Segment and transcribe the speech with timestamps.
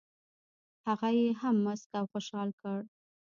[0.87, 2.77] هغه یې هم مسک او خوشال کړ.